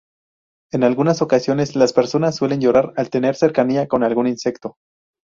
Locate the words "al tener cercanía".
2.97-3.87